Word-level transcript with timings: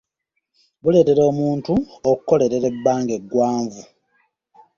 Buleetera 0.81 1.21
omuntu 1.31 1.73
okukololera 2.11 2.65
ebbanga 2.71 3.11
eggwanvu. 3.19 3.81